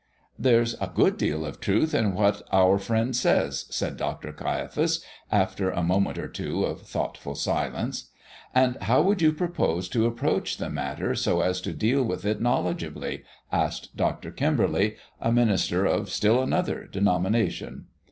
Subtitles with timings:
[0.39, 4.33] "There's a good deal of truth in what our friend says," said Dr.
[4.33, 8.09] Caiaphas, after a moment or two of thoughtful silence.
[8.55, 12.41] "And how would you propose to approach the matter so as to deal with it
[12.41, 14.31] knowledgeably?" asked Dr.
[14.31, 17.85] Kimberly, a minister of still another denomination.